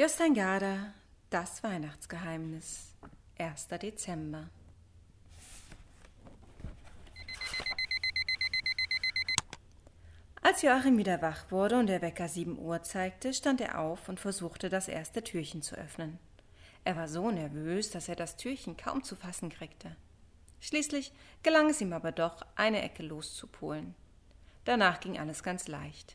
[0.00, 0.94] Jostein Garda,
[1.28, 2.94] das Weihnachtsgeheimnis,
[3.36, 3.66] 1.
[3.66, 4.48] Dezember.
[10.40, 14.20] Als Joachim wieder wach wurde und der Wecker sieben Uhr zeigte, stand er auf und
[14.20, 16.20] versuchte, das erste Türchen zu öffnen.
[16.84, 19.96] Er war so nervös, dass er das Türchen kaum zu fassen kriegte.
[20.60, 23.96] Schließlich gelang es ihm aber doch, eine Ecke loszupolen.
[24.64, 26.14] Danach ging alles ganz leicht.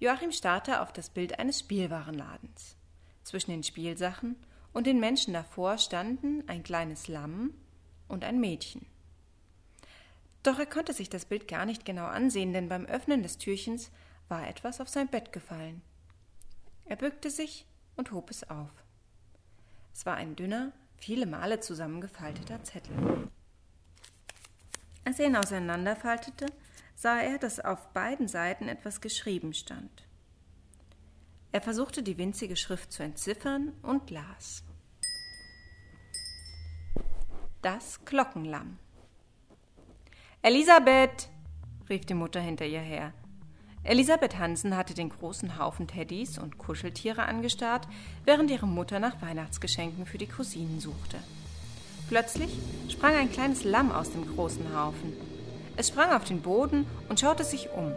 [0.00, 2.74] Joachim starrte auf das Bild eines Spielwarenladens.
[3.22, 4.34] Zwischen den Spielsachen
[4.72, 7.52] und den Menschen davor standen ein kleines Lamm
[8.08, 8.86] und ein Mädchen.
[10.42, 13.90] Doch er konnte sich das Bild gar nicht genau ansehen, denn beim Öffnen des Türchens
[14.28, 15.82] war etwas auf sein Bett gefallen.
[16.86, 18.70] Er bückte sich und hob es auf.
[19.92, 23.28] Es war ein dünner, viele Male zusammengefalteter Zettel.
[25.04, 26.46] Als er ihn auseinanderfaltete,
[27.00, 30.06] sah er, dass auf beiden Seiten etwas geschrieben stand.
[31.50, 34.62] Er versuchte die winzige Schrift zu entziffern und las.
[37.62, 38.78] Das Glockenlamm.
[40.42, 41.30] Elisabeth!
[41.88, 43.14] rief die Mutter hinter ihr her.
[43.82, 47.88] Elisabeth Hansen hatte den großen Haufen Teddys und Kuscheltiere angestarrt,
[48.26, 51.16] während ihre Mutter nach Weihnachtsgeschenken für die Cousinen suchte.
[52.08, 52.58] Plötzlich
[52.90, 55.29] sprang ein kleines Lamm aus dem großen Haufen.
[55.80, 57.94] Es sprang auf den Boden und schaute sich um.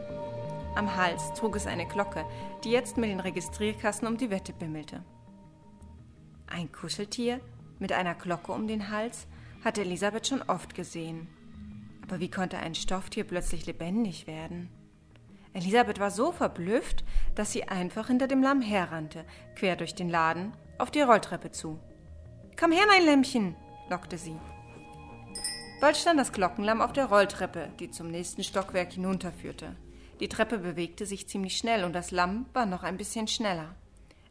[0.73, 2.23] Am Hals trug es eine Glocke,
[2.63, 5.03] die jetzt mit den Registrierkassen um die Wette bimmelte.
[6.47, 7.41] Ein Kuscheltier
[7.79, 9.27] mit einer Glocke um den Hals
[9.65, 11.27] hatte Elisabeth schon oft gesehen.
[12.03, 14.69] Aber wie konnte ein Stofftier plötzlich lebendig werden?
[15.51, 17.03] Elisabeth war so verblüfft,
[17.35, 21.77] dass sie einfach hinter dem Lamm herrannte, quer durch den Laden, auf die Rolltreppe zu.
[22.57, 23.57] Komm her, mein Lämmchen,
[23.89, 24.37] lockte sie.
[25.83, 29.75] Bald stand das Glockenlamm auf der Rolltreppe, die zum nächsten Stockwerk hinunterführte.
[30.21, 33.75] Die Treppe bewegte sich ziemlich schnell und das Lamm war noch ein bisschen schneller.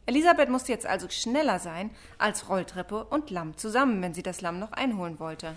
[0.07, 4.57] Elisabeth musste jetzt also schneller sein als Rolltreppe und Lamm zusammen, wenn sie das Lamm
[4.57, 5.55] noch einholen wollte.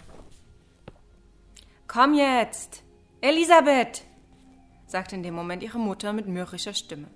[1.89, 2.83] Komm jetzt!
[3.23, 4.05] Elisabeth!
[4.87, 7.09] sagte in dem Moment ihre Mutter mit mürrischer Stimme.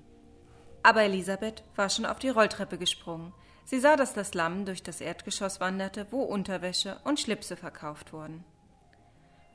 [0.83, 3.35] Aber Elisabeth war schon auf die Rolltreppe gesprungen.
[3.67, 8.43] Sie sah, dass das Lamm durch das Erdgeschoss wanderte, wo Unterwäsche und Schlipse verkauft wurden.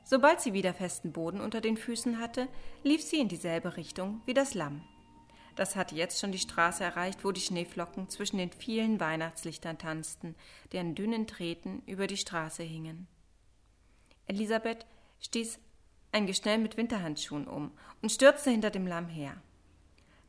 [0.08, 2.46] Sobald sie wieder festen Boden unter den Füßen hatte,
[2.84, 4.82] lief sie in dieselbe Richtung wie das Lamm.
[5.56, 10.36] Das hatte jetzt schon die Straße erreicht, wo die Schneeflocken zwischen den vielen Weihnachtslichtern tanzten,
[10.70, 13.08] deren dünnen Treten über die Straße hingen.
[14.26, 14.86] Elisabeth
[15.18, 15.58] stieß
[16.12, 19.42] ein Gestell mit Winterhandschuhen um und stürzte hinter dem Lamm her.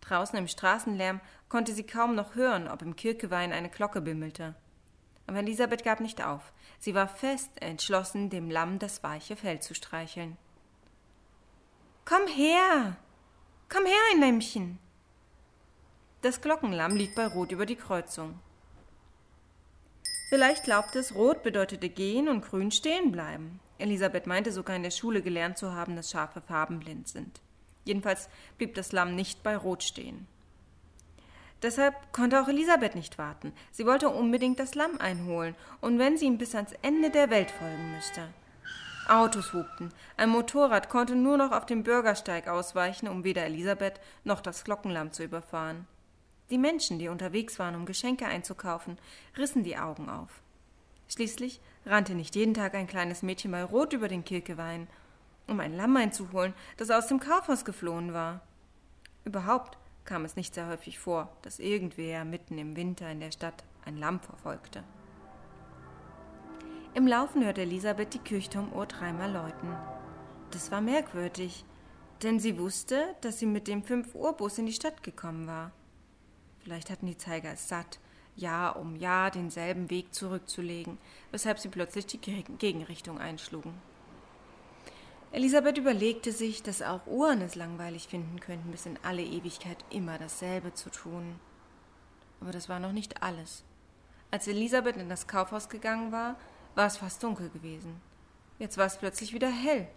[0.02, 4.56] Draußen im Straßenlärm konnte sie kaum noch hören, ob im Kirkewein eine Glocke bimmelte.
[5.28, 6.54] Aber Elisabeth gab nicht auf.
[6.80, 10.38] Sie war fest entschlossen, dem Lamm das weiche Fell zu streicheln.
[12.06, 12.96] Komm her!
[13.70, 14.80] Komm her, ein Lämmchen!
[16.22, 18.40] Das Glockenlamm liegt bei Rot über die Kreuzung.
[20.30, 23.60] Vielleicht glaubte es, Rot bedeutete gehen und Grün stehen bleiben.
[23.78, 27.42] Elisabeth meinte sogar in der Schule gelernt zu haben, dass Schafe farbenblind sind.
[27.86, 30.28] Jedenfalls blieb das Lamm nicht bei Rot stehen.
[31.62, 33.52] Deshalb konnte auch Elisabeth nicht warten.
[33.72, 37.52] Sie wollte unbedingt das Lamm einholen, und wenn sie ihm bis ans Ende der Welt
[37.52, 38.28] folgen müsste.
[39.08, 39.92] Autos hupten.
[40.18, 45.14] Ein Motorrad konnte nur noch auf dem Bürgersteig ausweichen, um weder Elisabeth noch das Glockenlamm
[45.14, 45.88] zu überfahren.
[46.50, 48.98] Die Menschen, die unterwegs waren, um Geschenke einzukaufen,
[49.38, 50.42] rissen die Augen auf.
[51.10, 54.88] Schließlich rannte nicht jeden Tag ein kleines Mädchen bei Rot über den Kirkewein,
[55.48, 58.42] um ein Lamm einzuholen, das aus dem Kaufhaus geflohen war.
[59.24, 63.64] Überhaupt kam es nicht sehr häufig vor, dass irgendwer mitten im Winter in der Stadt
[63.86, 64.84] ein Lamm verfolgte.
[66.96, 69.76] Im Laufen hörte Elisabeth die Kirchturmuhr dreimal läuten.
[70.50, 71.64] Das war merkwürdig,
[72.24, 75.72] denn sie wusste, dass sie mit dem Fünf-Uhr-Bus in die Stadt gekommen war.
[76.60, 78.00] Vielleicht hatten die Zeiger es satt
[78.36, 80.98] Jahr um Jahr denselben Weg zurückzulegen,
[81.32, 83.74] weshalb sie plötzlich die Gegenrichtung einschlugen.
[85.32, 90.18] Elisabeth überlegte sich, dass auch Uhren es langweilig finden könnten, bis in alle Ewigkeit immer
[90.18, 91.40] dasselbe zu tun.
[92.40, 93.64] Aber das war noch nicht alles.
[94.32, 96.38] Als Elisabeth in das Kaufhaus gegangen war,
[96.76, 98.00] war es fast dunkel gewesen.
[98.60, 99.88] Jetzt war es plötzlich wieder hell.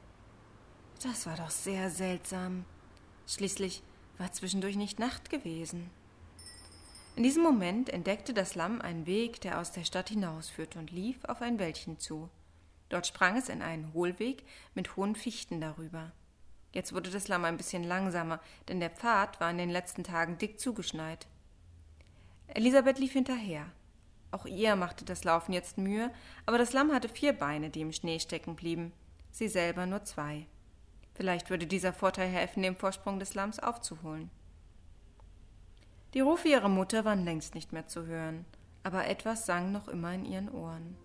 [1.03, 2.65] Das war doch sehr seltsam.
[3.27, 3.83] Schließlich
[4.19, 5.91] war zwischendurch nicht Nacht gewesen.
[7.17, 11.25] In diesem Moment entdeckte das Lamm einen Weg, der aus der Stadt hinausführte und lief
[11.25, 12.29] auf ein Wäldchen zu.
[12.91, 14.45] Dort sprang es in einen Hohlweg
[14.75, 16.13] mit hohen Fichten darüber.
[16.73, 20.39] Jetzt wurde das Lamm ein bisschen langsamer, denn der Pfad war in den letzten Tagen
[20.39, 21.27] dick zugeschneit.
[22.49, 23.67] Elisabeth lief hinterher.
[24.33, 26.13] Auch ihr machte das Laufen jetzt Mühe,
[26.47, 28.93] aber das Lamm hatte vier Beine, die im Schnee stecken blieben,
[29.33, 30.47] sie selber nur zwei.
[31.15, 34.31] Vielleicht würde dieser Vorteil helfen, den Vorsprung des Lamms aufzuholen.
[36.15, 38.45] Die Rufe ihrer Mutter waren längst nicht mehr zu hören,
[38.83, 40.97] aber etwas sang noch immer in ihren Ohren.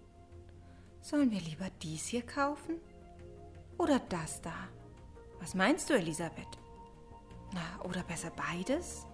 [1.05, 2.79] Sollen wir lieber dies hier kaufen?
[3.77, 4.55] Oder das da?
[5.39, 6.57] Was meinst du, Elisabeth?
[7.53, 9.05] Na, oder besser beides?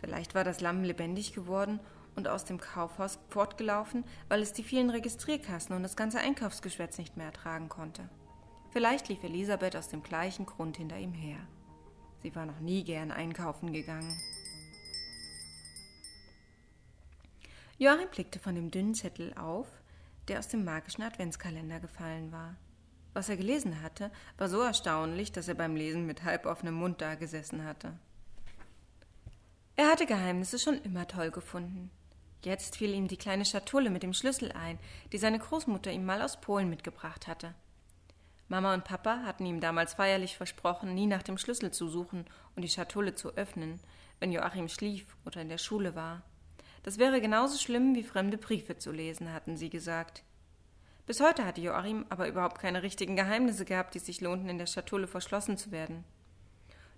[0.00, 1.78] Vielleicht war das Lamm lebendig geworden
[2.16, 7.18] und aus dem Kaufhaus fortgelaufen, weil es die vielen Registrierkassen und das ganze Einkaufsgeschwätz nicht
[7.18, 8.08] mehr ertragen konnte.
[8.70, 11.40] Vielleicht lief Elisabeth aus dem gleichen Grund hinter ihm her.
[12.22, 14.16] Sie war noch nie gern einkaufen gegangen.
[17.76, 19.68] Joachim blickte von dem dünnen Zettel auf,
[20.28, 22.56] der aus dem magischen Adventskalender gefallen war.
[23.14, 27.64] Was er gelesen hatte, war so erstaunlich, dass er beim Lesen mit halboffenem Mund dagesessen
[27.64, 27.98] hatte.
[29.76, 31.90] Er hatte Geheimnisse schon immer toll gefunden.
[32.44, 34.78] Jetzt fiel ihm die kleine Schatulle mit dem Schlüssel ein,
[35.12, 37.54] die seine Großmutter ihm mal aus Polen mitgebracht hatte.
[38.48, 42.24] Mama und Papa hatten ihm damals feierlich versprochen, nie nach dem Schlüssel zu suchen
[42.56, 43.80] und die Schatulle zu öffnen,
[44.20, 46.22] wenn Joachim schlief oder in der Schule war.
[46.82, 50.22] Das wäre genauso schlimm wie fremde Briefe zu lesen, hatten sie gesagt.
[51.06, 54.66] Bis heute hatte Joachim aber überhaupt keine richtigen Geheimnisse gehabt, die sich lohnten, in der
[54.66, 56.04] Schatulle verschlossen zu werden.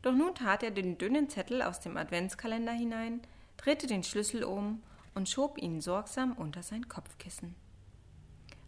[0.03, 3.21] Doch nun tat er den dünnen Zettel aus dem Adventskalender hinein,
[3.57, 4.83] drehte den Schlüssel um
[5.15, 7.55] und schob ihn sorgsam unter sein Kopfkissen.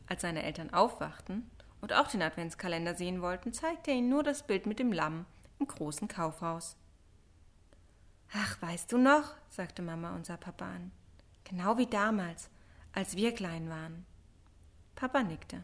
[0.07, 1.51] Als seine Eltern aufwachten
[1.81, 5.27] und auch den Adventskalender sehen wollten, zeigte er ihnen nur das Bild mit dem Lamm
[5.59, 6.77] im großen Kaufhaus.
[8.35, 10.93] Ach, weißt du noch, sagte Mama und sah Papa an.
[11.45, 12.51] Genau wie damals,
[12.93, 14.05] als wir klein waren.
[14.95, 15.63] Papa nickte.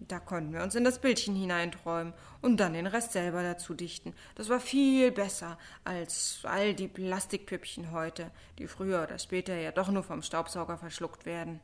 [0.00, 4.14] Da konnten wir uns in das Bildchen hineinträumen und dann den Rest selber dazu dichten.
[4.34, 9.88] Das war viel besser als all die Plastikpüppchen heute, die früher oder später ja doch
[9.88, 11.60] nur vom Staubsauger verschluckt werden.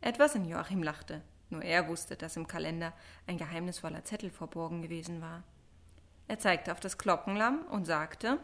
[0.00, 1.20] Etwas in Joachim lachte.
[1.50, 2.92] Nur er wusste, dass im Kalender
[3.26, 5.42] ein geheimnisvoller Zettel verborgen gewesen war.
[6.28, 8.38] Er zeigte auf das Glockenlamm und sagte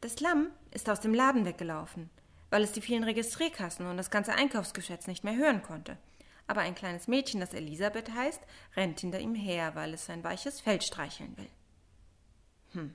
[0.00, 2.10] Das Lamm ist aus dem Laden weggelaufen,
[2.50, 5.96] weil es die vielen Registrierkassen und das ganze Einkaufsgeschätz nicht mehr hören konnte.
[6.46, 8.40] Aber ein kleines Mädchen, das Elisabeth heißt,
[8.76, 11.48] rennt hinter ihm her, weil es sein weiches Fell streicheln will.
[12.72, 12.94] Hm,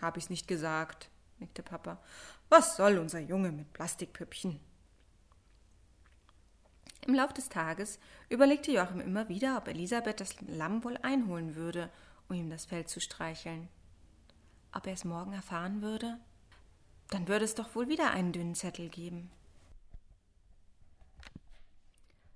[0.00, 2.00] hab ich's nicht gesagt, nickte Papa.
[2.48, 4.60] Was soll unser Junge mit Plastikpüppchen?
[7.06, 7.98] Im Lauf des Tages
[8.28, 11.90] überlegte Joachim immer wieder, ob Elisabeth das Lamm wohl einholen würde,
[12.28, 13.68] um ihm das Fell zu streicheln.
[14.78, 16.20] Ob er es morgen erfahren würde?
[17.08, 19.28] Dann würde es doch wohl wieder einen dünnen Zettel geben.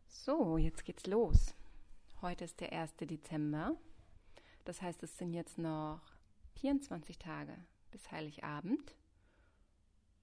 [0.09, 1.55] So, jetzt geht's los.
[2.21, 2.97] Heute ist der 1.
[2.97, 3.77] Dezember.
[4.65, 6.01] Das heißt, es sind jetzt noch
[6.55, 7.57] 24 Tage
[7.93, 8.97] bis Heiligabend.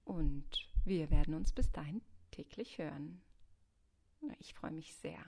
[0.04, 2.02] Und wir werden uns bis dahin
[2.32, 3.22] täglich hören.
[4.40, 5.24] Ich freue mich sehr.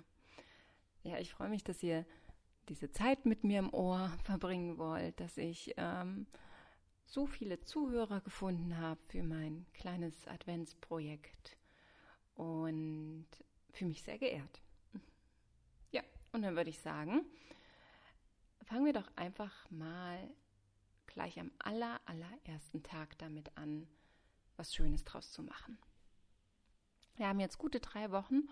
[1.04, 2.04] Ja, ich freue mich, dass ihr
[2.68, 6.26] diese Zeit mit mir im Ohr verbringen wollt, dass ich ähm,
[7.12, 11.58] so viele Zuhörer gefunden habe für mein kleines Adventsprojekt
[12.36, 13.26] und
[13.70, 14.62] fühle mich sehr geehrt.
[15.90, 17.26] Ja, und dann würde ich sagen,
[18.62, 20.30] fangen wir doch einfach mal
[21.06, 23.86] gleich am aller, allerersten Tag damit an,
[24.56, 25.76] was Schönes draus zu machen.
[27.16, 28.48] Wir haben jetzt gute drei Wochen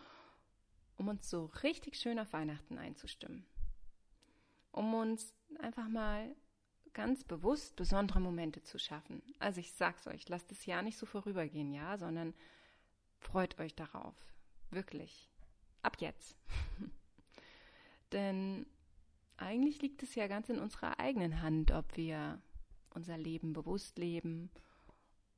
[0.99, 3.47] um uns so richtig schön auf Weihnachten einzustimmen.
[4.71, 6.37] Um uns einfach mal
[6.93, 9.23] ganz bewusst besondere Momente zu schaffen.
[9.39, 12.35] Also ich sag's euch, lasst das Jahr nicht so vorübergehen, ja, sondern
[13.19, 14.15] freut euch darauf.
[14.71, 15.29] Wirklich.
[15.83, 16.37] Ab jetzt.
[18.13, 18.67] Denn
[19.37, 22.41] eigentlich liegt es ja ganz in unserer eigenen Hand, ob wir
[22.91, 24.51] unser Leben bewusst leben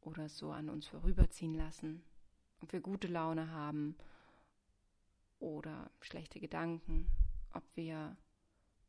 [0.01, 2.03] oder so an uns vorüberziehen lassen,
[2.61, 3.97] ob wir gute Laune haben
[5.39, 7.09] oder schlechte Gedanken,
[7.53, 8.17] ob wir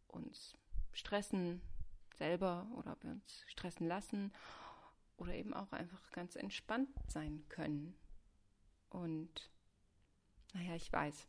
[0.08, 0.56] uns
[0.94, 1.62] stressen
[2.18, 4.34] selber oder ob wir uns stressen lassen
[5.18, 7.96] oder eben auch einfach ganz entspannt sein können.
[8.90, 9.52] Und
[10.54, 11.28] naja, ich weiß.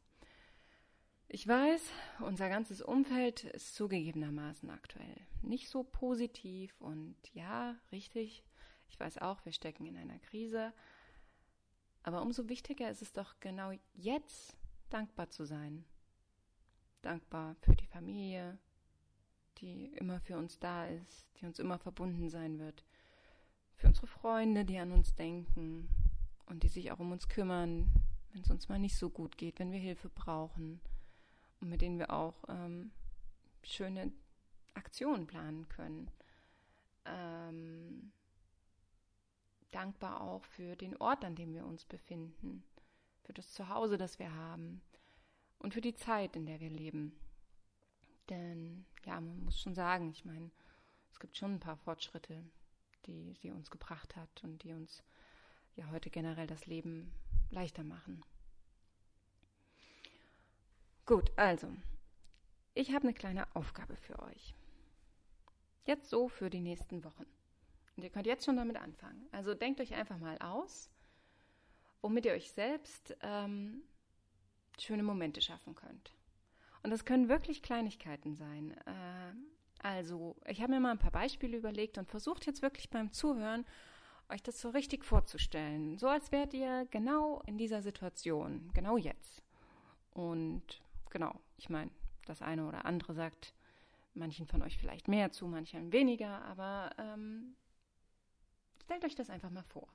[1.29, 8.45] Ich weiß, unser ganzes Umfeld ist zugegebenermaßen aktuell nicht so positiv und ja, richtig.
[8.89, 10.73] Ich weiß auch, wir stecken in einer Krise.
[12.03, 14.57] Aber umso wichtiger ist es doch genau jetzt
[14.91, 15.85] dankbar zu sein.
[17.03, 18.59] Dankbar für die Familie,
[19.65, 22.85] die immer für uns da ist, die uns immer verbunden sein wird.
[23.77, 25.89] Für unsere Freunde, die an uns denken
[26.47, 27.91] und die sich auch um uns kümmern,
[28.33, 30.81] wenn es uns mal nicht so gut geht, wenn wir Hilfe brauchen
[31.61, 32.93] und mit denen wir auch ähm,
[33.63, 34.13] schöne
[34.75, 36.11] Aktionen planen können.
[37.07, 38.13] Ähm,
[39.71, 42.63] dankbar auch für den Ort, an dem wir uns befinden
[43.23, 44.83] für das Zuhause, das wir haben
[45.59, 47.19] und für die Zeit, in der wir leben.
[48.29, 50.51] Denn ja, man muss schon sagen, ich meine,
[51.11, 52.43] es gibt schon ein paar Fortschritte,
[53.07, 55.03] die sie uns gebracht hat und die uns
[55.77, 57.13] ja heute generell das Leben
[57.51, 58.25] leichter machen.
[61.07, 61.69] Gut, also,
[62.73, 64.55] ich habe eine kleine Aufgabe für euch.
[65.87, 67.27] Jetzt so für die nächsten Wochen.
[67.97, 69.29] Und ihr könnt jetzt schon damit anfangen.
[69.31, 70.91] Also denkt euch einfach mal aus,
[72.01, 73.83] womit ihr euch selbst ähm,
[74.79, 76.13] schöne Momente schaffen könnt.
[76.85, 78.77] Und das können wirklich Kleinigkeiten sein.
[78.87, 79.33] Äh,
[79.83, 83.65] also, ich habe mir mal ein paar Beispiele überlegt und versucht jetzt wirklich beim Zuhören
[84.29, 85.99] euch das so richtig vorzustellen.
[85.99, 89.43] So als wärt ihr genau in dieser Situation, genau jetzt.
[90.13, 91.91] Und genau, ich meine,
[92.27, 93.55] das eine oder andere sagt
[94.13, 97.57] manchen von euch vielleicht mehr zu, manchen weniger, aber ähm,
[98.83, 99.89] stellt euch das einfach mal vor.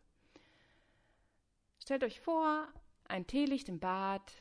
[1.80, 2.68] Stellt euch vor,
[3.06, 4.34] ein Teelicht im Bad,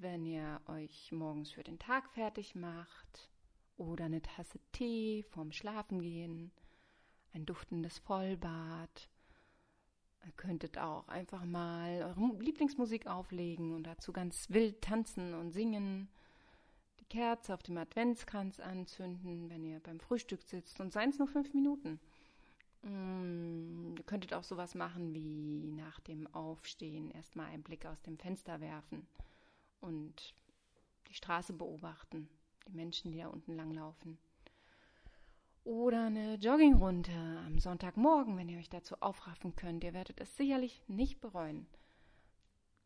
[0.00, 3.30] wenn ihr euch morgens für den Tag fertig macht,
[3.80, 6.52] oder eine Tasse Tee vorm Schlafengehen,
[7.32, 9.08] ein duftendes Vollbad.
[10.26, 16.08] Ihr könntet auch einfach mal eure Lieblingsmusik auflegen und dazu ganz wild tanzen und singen.
[17.00, 21.28] Die Kerze auf dem Adventskranz anzünden, wenn ihr beim Frühstück sitzt und seien es nur
[21.28, 21.98] fünf Minuten.
[22.82, 28.18] Mm, ihr könntet auch sowas machen wie nach dem Aufstehen erstmal einen Blick aus dem
[28.18, 29.06] Fenster werfen
[29.80, 30.34] und
[31.08, 32.28] die Straße beobachten,
[32.68, 34.18] die Menschen, die da unten langlaufen.
[35.64, 37.12] Oder eine Joggingrunde
[37.46, 39.84] am Sonntagmorgen, wenn ihr euch dazu aufraffen könnt.
[39.84, 41.66] Ihr werdet es sicherlich nicht bereuen.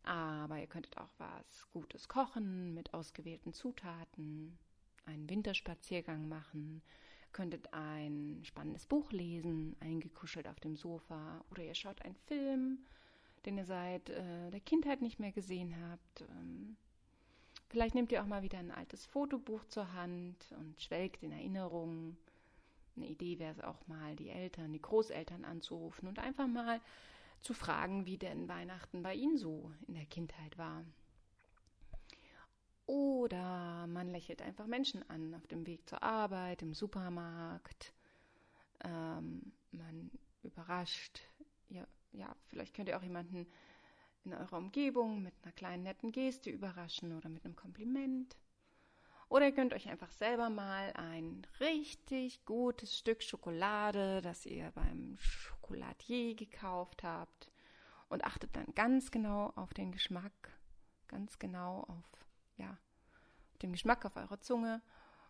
[0.02, 4.58] Aber ihr könntet auch was Gutes kochen mit ausgewählten Zutaten,
[5.06, 6.82] einen Winterspaziergang machen,
[7.32, 12.84] könntet ein spannendes Buch lesen, eingekuschelt auf dem Sofa, oder ihr schaut einen Film,
[13.46, 16.22] den ihr seit äh, der Kindheit nicht mehr gesehen habt.
[16.22, 16.76] Ähm,
[17.68, 22.16] vielleicht nehmt ihr auch mal wieder ein altes Fotobuch zur Hand und schwelgt in Erinnerungen.
[22.96, 26.80] Eine Idee wäre es auch mal, die Eltern, die Großeltern anzurufen und einfach mal
[27.40, 30.84] zu fragen, wie denn Weihnachten bei ihnen so in der Kindheit war.
[32.86, 37.94] Oder man lächelt einfach Menschen an auf dem Weg zur Arbeit, im Supermarkt.
[38.84, 40.10] Ähm, man
[40.42, 41.20] überrascht.
[41.68, 43.46] Ja, ja, vielleicht könnt ihr auch jemanden
[44.24, 48.36] in eurer Umgebung mit einer kleinen netten Geste überraschen oder mit einem Kompliment.
[49.28, 55.16] Oder ihr könnt euch einfach selber mal ein richtig gutes Stück Schokolade, das ihr beim
[55.18, 57.50] Schokoladier gekauft habt,
[58.08, 60.52] und achtet dann ganz genau auf den Geschmack,
[61.08, 62.78] ganz genau auf, ja,
[63.62, 64.82] den Geschmack auf eurer Zunge.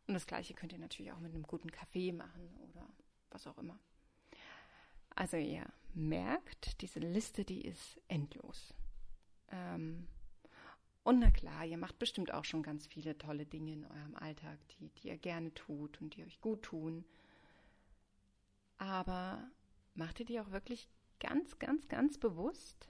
[0.06, 2.86] Und das gleiche könnt ihr natürlich auch mit einem guten Kaffee machen oder
[3.30, 3.78] was auch immer.
[5.14, 8.74] Also ihr merkt, diese Liste, die ist endlos.
[9.50, 10.08] Ähm,
[11.04, 14.58] und na klar, ihr macht bestimmt auch schon ganz viele tolle Dinge in eurem Alltag,
[14.70, 17.04] die, die ihr gerne tut und die euch gut tun.
[18.78, 19.46] Aber
[19.94, 20.88] macht ihr die auch wirklich
[21.20, 22.88] ganz, ganz, ganz bewusst?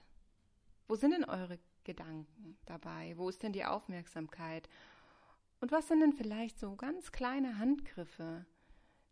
[0.87, 3.13] Wo sind denn eure Gedanken dabei?
[3.17, 4.69] Wo ist denn die Aufmerksamkeit?
[5.59, 8.45] Und was sind denn vielleicht so ganz kleine Handgriffe,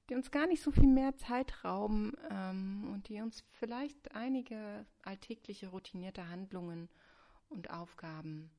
[0.10, 4.86] die uns gar nicht so viel mehr Zeit rauben ähm, und die uns vielleicht einige
[5.03, 6.89] alltägliche routinierte Handlungen
[7.50, 8.51] und Aufgaben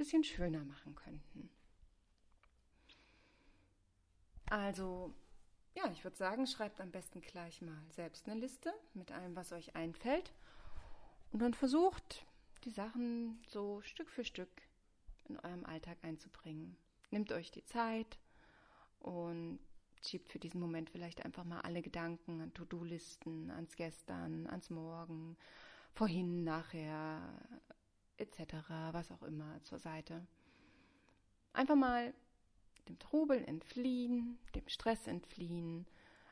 [0.00, 1.50] bisschen schöner machen könnten.
[4.46, 5.14] Also,
[5.74, 9.52] ja, ich würde sagen, schreibt am besten gleich mal selbst eine Liste mit allem, was
[9.52, 10.32] euch einfällt.
[11.32, 12.24] Und dann versucht,
[12.64, 14.50] die Sachen so Stück für Stück
[15.28, 16.76] in eurem Alltag einzubringen.
[17.10, 18.18] Nehmt euch die Zeit
[19.00, 19.60] und
[20.02, 25.36] schiebt für diesen Moment vielleicht einfach mal alle Gedanken an To-Do-Listen, ans Gestern, ans Morgen,
[25.92, 27.20] vorhin, nachher,
[28.16, 28.54] etc.,
[28.92, 30.26] was auch immer, zur Seite.
[31.52, 32.14] Einfach mal
[32.88, 35.86] dem Trubel entfliehen, dem Stress entfliehen,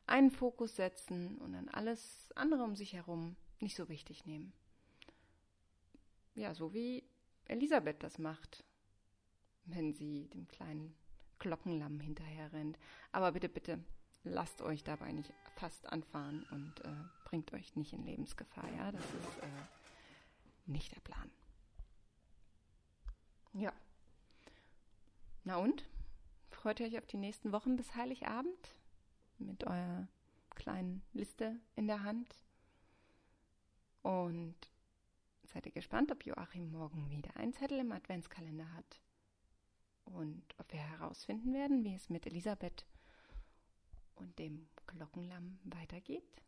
[0.07, 4.53] einen Fokus setzen und dann alles andere um sich herum nicht so wichtig nehmen.
[6.35, 7.05] Ja, so wie
[7.47, 8.65] Elisabeth das macht,
[9.65, 10.95] wenn sie dem kleinen
[11.39, 12.79] Glockenlamm hinterher rennt.
[13.13, 13.79] Aber bitte, bitte,
[14.25, 18.69] lasst euch dabei nicht fast anfahren und äh, bringt euch nicht in Lebensgefahr.
[18.77, 19.47] Ja, das ist äh,
[20.67, 21.31] nicht der Plan.
[23.55, 23.73] Ja.
[25.45, 25.89] Na und?
[26.51, 28.75] Freut ihr euch auf die nächsten Wochen bis Heiligabend?
[29.39, 30.09] Mit eurer
[30.55, 32.35] kleinen Liste in der Hand?
[34.03, 34.57] Und
[35.45, 39.01] seid ihr gespannt, ob Joachim morgen wieder einen Zettel im Adventskalender hat?
[40.13, 42.87] Und ob wir herausfinden werden, wie es mit Elisabeth
[44.15, 46.43] und dem Glockenlamm weitergeht?